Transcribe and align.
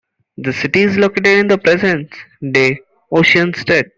The 0.37 0.51
city 0.51 0.81
is 0.81 0.97
located 0.97 1.27
in 1.27 1.47
the 1.47 1.59
present 1.59 2.11
day 2.53 2.79
Osun 3.13 3.55
State. 3.55 3.85